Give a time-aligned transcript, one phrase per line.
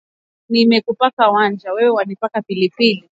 [0.49, 3.09] Nimekupaka wanja, wewe wanipaka pilipili